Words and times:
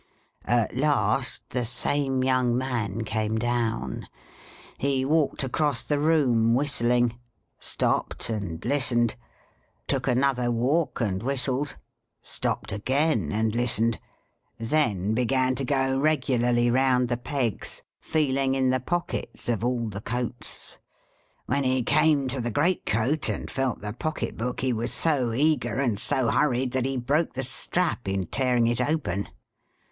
"At 0.45 0.75
last, 0.75 1.47
the 1.51 1.63
same 1.63 2.23
young 2.23 2.57
man 2.57 3.03
came 3.03 3.37
down. 3.37 4.07
He 4.79 5.05
walked 5.05 5.43
across 5.43 5.83
the 5.83 5.99
room, 5.99 6.55
whistling— 6.55 7.19
stopped 7.59 8.27
and 8.27 8.65
listened— 8.65 9.13
took 9.87 10.07
another 10.07 10.49
walk 10.49 11.01
and 11.01 11.21
whistled— 11.21 11.77
stopped 12.23 12.71
again, 12.71 13.31
and 13.31 13.53
listened— 13.53 13.99
then 14.57 15.13
began 15.13 15.53
to 15.53 15.63
go 15.63 15.99
regularly 15.99 16.71
round 16.71 17.07
the 17.07 17.15
pegs, 17.15 17.83
feeling 17.99 18.55
in 18.55 18.71
the 18.71 18.79
pockets 18.79 19.47
of 19.47 19.63
all 19.63 19.87
the 19.87 20.01
coats. 20.01 20.79
When 21.45 21.63
he 21.63 21.83
came 21.83 22.27
to 22.29 22.41
THE 22.41 22.49
great 22.49 22.87
coat, 22.87 23.29
and 23.29 23.51
felt 23.51 23.81
the 23.81 23.93
pocket 23.93 24.35
book, 24.35 24.61
he 24.61 24.73
was 24.73 24.91
so 24.91 25.31
eager 25.31 25.79
and 25.79 25.99
so 25.99 26.27
hurried 26.31 26.71
that 26.71 26.85
he 26.87 26.97
broke 26.97 27.33
the 27.33 27.43
strap 27.43 28.07
in 28.07 28.25
tearing 28.25 28.65
it 28.65 28.81
open. 28.81 29.29